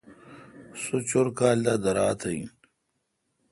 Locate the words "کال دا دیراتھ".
1.37-2.25